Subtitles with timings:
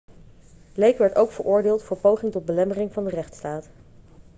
[0.73, 3.69] blake werd ook veroordeeld voor poging tot belemmering van de rechtstaat